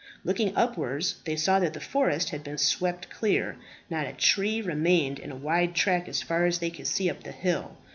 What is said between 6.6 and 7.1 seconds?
could see